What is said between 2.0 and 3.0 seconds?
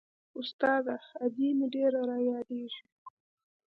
رايادېږي.